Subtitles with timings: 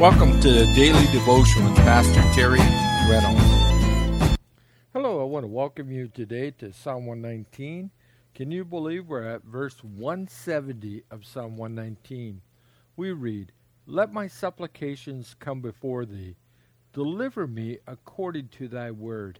[0.00, 2.58] Welcome to the Daily Devotion with Pastor Terry
[3.08, 4.36] Reynolds.
[4.92, 7.92] Hello, I want to welcome you today to Psalm 119.
[8.34, 12.42] Can you believe we're at verse 170 of Psalm 119?
[12.96, 13.52] We read,
[13.86, 16.34] Let my supplications come before thee.
[16.92, 19.38] Deliver me according to thy word.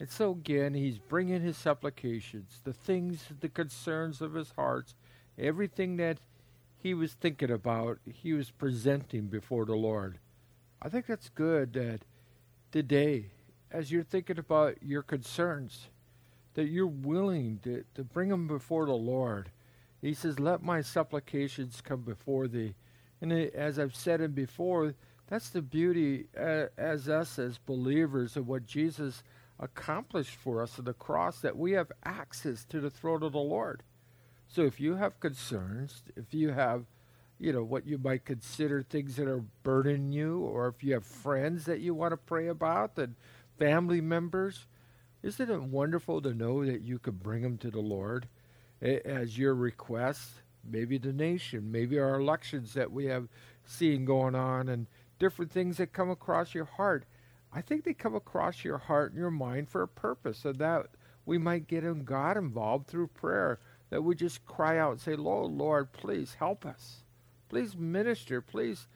[0.00, 4.94] And so again, he's bringing his supplications, the things, the concerns of his heart,
[5.38, 6.18] everything that
[6.78, 10.18] he was thinking about, he was presenting before the Lord.
[10.80, 12.00] I think that's good that
[12.70, 13.32] today,
[13.70, 15.88] as you're thinking about your concerns,
[16.54, 19.50] that you're willing to, to bring them before the Lord.
[20.00, 22.74] He says, Let my supplications come before thee.
[23.20, 24.94] And it, as I've said it before,
[25.28, 29.22] that's the beauty uh, as us as believers of what Jesus
[29.58, 33.38] accomplished for us at the cross, that we have access to the throne of the
[33.38, 33.82] Lord.
[34.48, 36.84] So if you have concerns, if you have,
[37.38, 41.04] you know, what you might consider things that are burdening you, or if you have
[41.04, 43.14] friends that you want to pray about, and
[43.58, 44.66] family members,
[45.22, 48.28] isn't it wonderful to know that you could bring them to the Lord
[48.80, 50.30] as your request?
[50.68, 53.28] Maybe the nation, maybe our elections that we have
[53.64, 54.86] seen going on, and
[55.18, 57.04] different things that come across your heart.
[57.52, 60.86] I think they come across your heart and your mind for a purpose, and that
[61.24, 63.58] we might get in God involved through prayer
[63.90, 67.04] that we just cry out and say, Lord, Lord, please help us.
[67.48, 68.40] Please minister.
[68.40, 68.88] Please,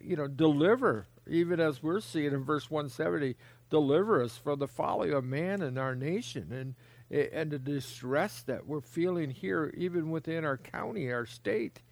[0.00, 1.06] you know, deliver.
[1.28, 3.36] Even as we're seeing in verse 170,
[3.68, 6.74] deliver us from the folly of man and our nation and
[7.10, 11.82] and the distress that we're feeling here, even within our county, our state,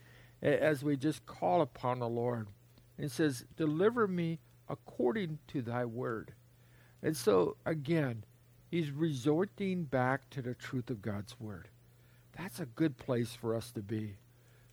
[0.40, 2.46] as we just call upon the Lord.
[2.96, 4.38] And says, Deliver me
[4.68, 6.34] according to thy word.
[7.02, 8.24] And so, again,
[8.70, 11.68] he's resorting back to the truth of God's word.
[12.38, 14.16] That's a good place for us to be.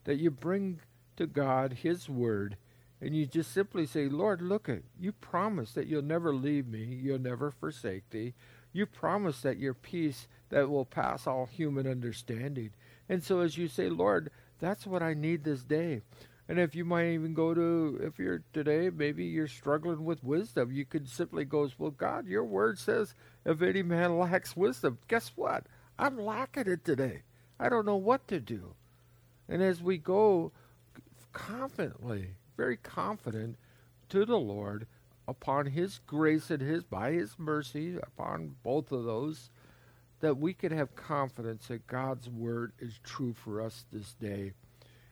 [0.04, 0.82] That you bring
[1.18, 2.58] to God His Word
[3.02, 6.84] and you just simply say, Lord, look at you promise that you'll never leave me,
[6.84, 8.34] you'll never forsake thee.
[8.72, 12.72] You promise that your peace that will pass all human understanding.
[13.10, 16.02] And so as you say, Lord, that's what I need this day.
[16.48, 20.72] And if you might even go to, if you're today, maybe you're struggling with wisdom,
[20.72, 23.16] you could simply go, Well, God, your word says,
[23.46, 25.66] if any man lacks wisdom, guess what?
[25.98, 27.24] I'm lacking it today.
[27.60, 28.76] I don't know what to do.
[29.48, 30.52] And as we go
[31.32, 33.58] confidently, very confident
[34.10, 34.88] to the Lord
[35.28, 39.50] upon His grace and His, by His mercy, upon both of those,
[40.22, 44.54] that we can have confidence that God's word is true for us this day.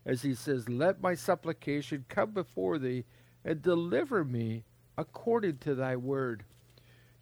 [0.05, 3.05] As He says, Let my supplication come before thee
[3.45, 4.63] and deliver me
[4.97, 6.43] according to thy word.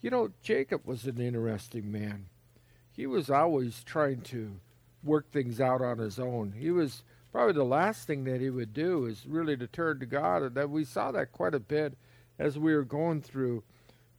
[0.01, 2.25] You know, Jacob was an interesting man.
[2.91, 4.59] He was always trying to
[5.03, 6.53] work things out on his own.
[6.57, 10.05] He was probably the last thing that he would do is really to turn to
[10.05, 11.97] God, and that we saw that quite a bit
[12.37, 13.63] as we were going through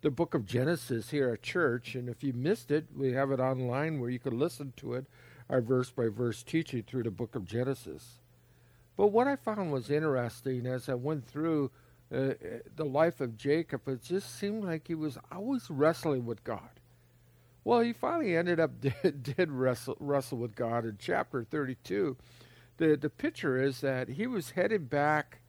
[0.00, 1.94] the book of Genesis here at church.
[1.94, 5.06] And if you missed it, we have it online where you can listen to it,
[5.48, 8.18] our verse by verse teaching through the book of Genesis.
[8.96, 11.70] But what I found was interesting as I went through
[12.14, 12.34] uh,
[12.76, 16.68] the life of Jacob, it just seemed like he was always wrestling with God.
[17.64, 22.16] Well, he finally ended up did, did wrestle, wrestle with God in chapter 32.
[22.78, 25.40] The the picture is that he was headed back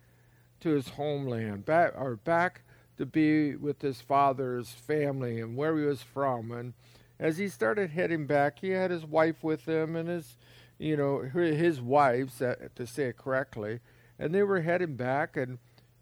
[0.60, 2.62] to his homeland, back or back
[2.98, 6.52] to be with his father's family and where he was from.
[6.52, 6.74] And
[7.20, 10.38] as he started heading back, he had his wife with him and his,
[10.78, 13.80] you know, his wives, uh, to say it correctly,
[14.20, 15.36] and they were heading back.
[15.36, 15.58] And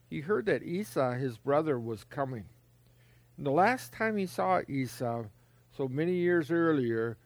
[0.09, 2.45] he heard that Esau, his brother, was coming.
[3.37, 5.25] And the last time he saw Esau
[5.81, 7.17] so many years earlier,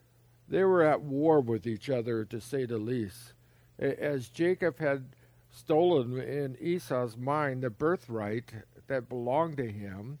[0.48, 3.34] they were at war with each other, to say the least.
[3.78, 5.08] As Jacob had
[5.50, 8.50] stolen in Esau's mind the birthright
[8.86, 10.20] that belonged to him,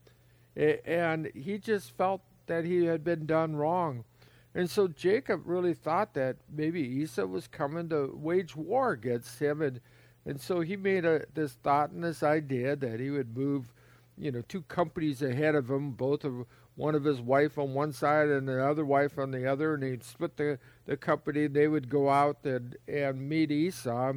[0.54, 4.04] and he just felt that he had been done wrong.
[4.54, 9.62] And so Jacob really thought that maybe Esau was coming to wage war against him,
[9.62, 9.80] and
[10.26, 13.72] and so he made a, this thought and this idea that he would move,
[14.18, 16.44] you know, two companies ahead of him, both of
[16.76, 19.82] one of his wife on one side and the other wife on the other, and
[19.82, 21.46] he'd split the, the company.
[21.46, 24.12] They would go out and, and meet Esau.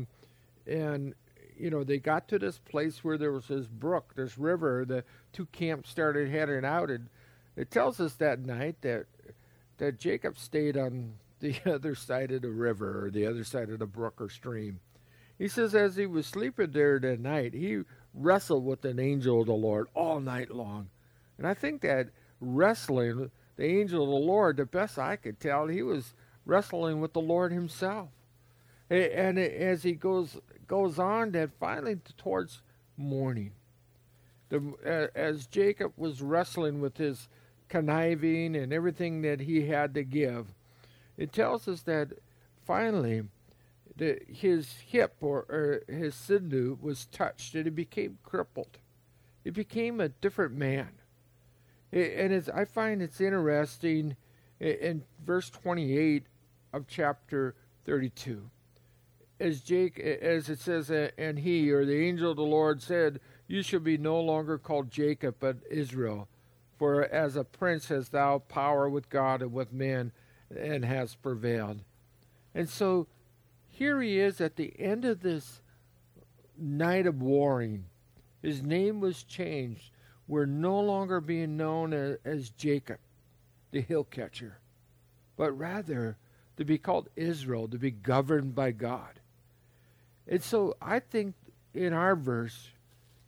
[0.67, 1.15] And,
[1.57, 4.83] you know, they got to this place where there was this brook, this river.
[4.85, 6.89] The two camps started heading out.
[6.89, 7.07] And
[7.55, 9.05] it tells us that night that,
[9.77, 13.79] that Jacob stayed on the other side of the river or the other side of
[13.79, 14.81] the brook or stream.
[15.37, 17.83] He says, as he was sleeping there that night, he
[18.13, 20.89] wrestled with an angel of the Lord all night long.
[21.37, 24.57] And I think that wrestling the angel of the Lord.
[24.57, 26.13] The best I could tell, he was
[26.45, 28.09] wrestling with the Lord himself.
[28.89, 30.37] And as he goes
[30.67, 32.61] goes on, that finally towards
[32.97, 33.51] morning,
[34.49, 37.27] The, as Jacob was wrestling with his
[37.67, 40.53] conniving and everything that he had to give,
[41.17, 42.13] it tells us that
[42.65, 43.23] finally
[43.95, 48.79] the, his hip or, or his sinew was touched and he became crippled.
[49.43, 50.89] He became a different man.
[51.91, 54.15] And it's, I find it's interesting
[54.59, 56.25] in verse 28
[56.73, 57.55] of chapter
[57.85, 58.49] 32.
[59.39, 63.63] As Jake, as it says, and he or the angel of the Lord said, "You
[63.63, 66.27] shall be no longer called Jacob, but Israel,
[66.77, 70.11] for as a prince hast thou power with God and with men,
[70.55, 71.83] and has prevailed."
[72.53, 73.07] And so,
[73.69, 75.61] here he is at the end of this
[76.57, 77.85] night of warring.
[78.41, 79.91] His name was changed.
[80.29, 82.99] We're no longer being known as, as Jacob,
[83.71, 84.59] the hill catcher,
[85.35, 86.17] but rather
[86.57, 89.19] to be called Israel, to be governed by God.
[90.27, 91.33] And so I think
[91.73, 92.69] in our verse,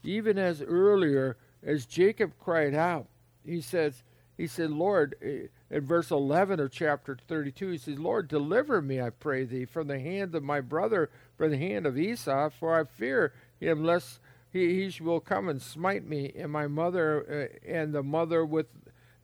[0.03, 3.07] even as earlier as Jacob cried out,
[3.43, 4.03] he says,
[4.37, 9.01] he said, Lord, eh, in verse 11 of chapter 32, he says, Lord, deliver me,
[9.01, 12.79] I pray thee, from the hand of my brother, from the hand of Esau, for
[12.79, 14.19] I fear him lest
[14.51, 18.67] he, he will come and smite me and my mother uh, and the mother with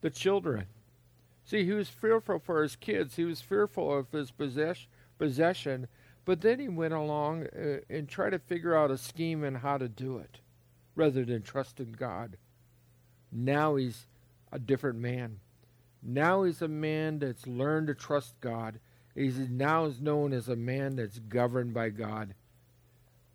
[0.00, 0.66] the children.
[1.44, 3.16] See, he was fearful for his kids.
[3.16, 4.86] He was fearful of his possess-
[5.18, 5.88] possession.
[6.24, 9.78] But then he went along uh, and tried to figure out a scheme and how
[9.78, 10.40] to do it
[10.94, 12.36] rather than trust in God.
[13.32, 14.06] Now he's
[14.52, 15.40] a different man.
[16.02, 18.78] Now he's a man that's learned to trust God.
[19.14, 22.34] He's now known as a man that's governed by God.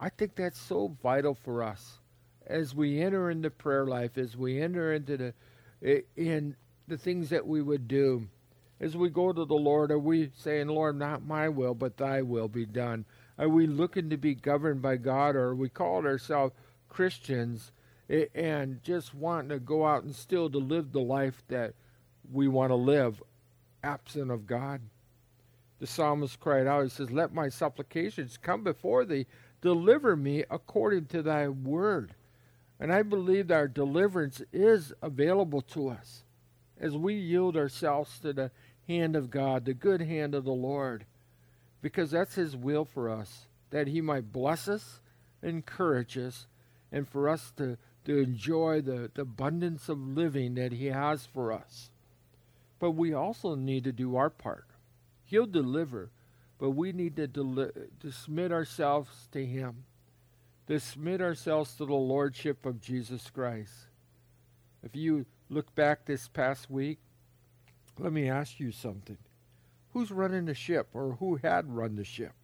[0.03, 1.99] I think that's so vital for us
[2.45, 5.33] as we enter into prayer life, as we enter into
[5.81, 6.57] the in
[6.89, 8.27] the things that we would do
[8.81, 9.91] as we go to the Lord?
[9.91, 13.05] Are we saying, Lord, not my will, but thy will be done?
[13.39, 16.53] Are we looking to be governed by God, or are we called ourselves
[16.89, 17.71] Christians
[18.35, 21.75] and just wanting to go out and still to live the life that
[22.29, 23.23] we want to live
[23.81, 24.81] absent of God?
[25.83, 29.27] The psalmist cried out, he says, Let my supplications come before thee,
[29.59, 32.15] deliver me according to thy word.
[32.79, 36.23] And I believe that our deliverance is available to us
[36.79, 38.51] as we yield ourselves to the
[38.87, 41.03] hand of God, the good hand of the Lord,
[41.81, 45.01] because that's His will for us, that He might bless us,
[45.41, 46.47] encourage us,
[46.93, 51.51] and for us to, to enjoy the, the abundance of living that He has for
[51.51, 51.91] us.
[52.79, 54.63] But we also need to do our part.
[55.33, 56.11] He'll deliver,
[56.59, 57.71] but we need to, deli-
[58.01, 59.85] to submit ourselves to Him,
[60.67, 63.73] to submit ourselves to the Lordship of Jesus Christ.
[64.83, 66.99] If you look back this past week,
[67.97, 69.17] let me ask you something.
[69.93, 72.35] Who's running the ship, or who had run the ship?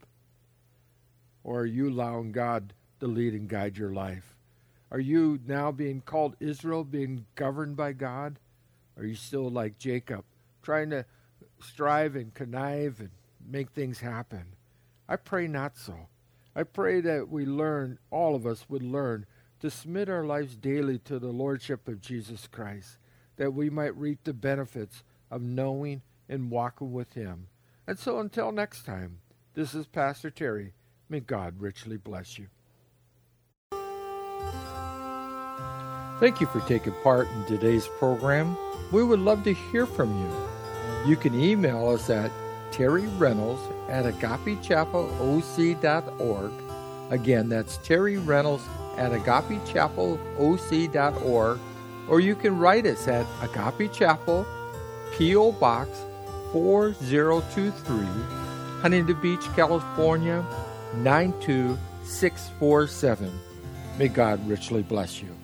[1.44, 4.36] Or are you allowing God to lead and guide your life?
[4.90, 8.40] Are you now being called Israel, being governed by God?
[8.98, 10.26] Are you still like Jacob,
[10.64, 11.06] trying to
[11.62, 13.10] strive and connive and
[13.48, 14.46] make things happen?
[15.08, 16.08] I pray not so.
[16.56, 19.26] I pray that we learn, all of us would learn,
[19.60, 22.98] to submit our lives daily to the Lordship of Jesus Christ,
[23.38, 27.48] that we might reap the benefits of knowing and walking with Him.
[27.88, 29.20] And so until next time,
[29.54, 30.74] this is Pastor Terry.
[31.10, 32.48] May God richly bless you.
[36.20, 38.58] Thank you for taking part in today's program.
[38.92, 40.59] We would love to hear from you.
[41.06, 42.32] You can email us at
[42.72, 46.52] Terry Reynolds at agapechapelOC.org.
[47.10, 48.64] Again, that's Terry Reynolds
[48.98, 51.60] at agapechapelOC.org,
[52.08, 54.46] or you can write us at Agape Chapel,
[55.18, 55.54] P.O.
[55.54, 55.90] Box
[56.52, 58.06] 4023,
[58.82, 60.46] Huntington Beach, California
[60.98, 63.32] 92647.
[63.98, 65.36] May God richly bless you.